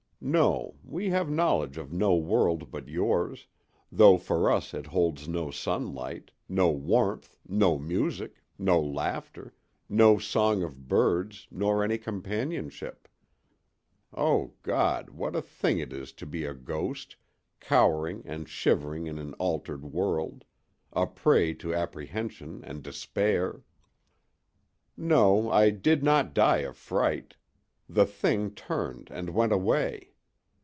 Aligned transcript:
No, 0.23 0.75
we 0.83 1.09
have 1.09 1.31
knowledge 1.31 1.79
of 1.79 1.91
no 1.91 2.13
world 2.15 2.69
but 2.69 2.87
yours, 2.87 3.47
though 3.91 4.19
for 4.19 4.51
us 4.51 4.71
it 4.71 4.85
holds 4.85 5.27
no 5.27 5.49
sunlight, 5.49 6.29
no 6.47 6.69
warmth, 6.69 7.39
no 7.49 7.79
music, 7.79 8.43
no 8.59 8.79
laughter, 8.79 9.51
no 9.89 10.19
song 10.19 10.61
of 10.61 10.87
birds, 10.87 11.47
nor 11.49 11.83
any 11.83 11.97
companionship. 11.97 13.07
O 14.13 14.53
God! 14.61 15.09
what 15.09 15.35
a 15.35 15.41
thing 15.41 15.79
it 15.79 15.91
is 15.91 16.11
to 16.13 16.27
be 16.27 16.45
a 16.45 16.53
ghost, 16.53 17.15
cowering 17.59 18.21
and 18.23 18.47
shivering 18.47 19.07
in 19.07 19.17
an 19.17 19.33
altered 19.39 19.85
world, 19.85 20.45
a 20.93 21.07
prey 21.07 21.51
to 21.55 21.73
apprehension 21.73 22.63
and 22.63 22.83
despair! 22.83 23.63
No, 24.95 25.49
I 25.49 25.71
did 25.71 26.03
not 26.03 26.35
die 26.35 26.57
of 26.59 26.77
fright: 26.77 27.37
the 27.89 28.05
Thing 28.05 28.51
turned 28.51 29.09
and 29.11 29.31
went 29.31 29.51
away. 29.51 30.09